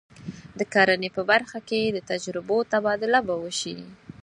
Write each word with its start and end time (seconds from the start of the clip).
د 0.59 0.61
کرنې 0.73 1.09
په 1.15 1.21
برخه 1.31 1.59
کې 1.69 1.81
د 1.85 1.97
تجربو 2.09 2.57
تبادله 2.71 3.19
به 3.27 3.35
وشي. 3.43 3.77